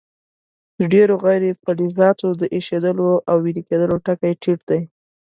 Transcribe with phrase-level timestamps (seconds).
[0.79, 4.81] د ډیرو غیر فلزاتو د ایشېدلو او ویلي کیدلو ټکي ټیټ دي.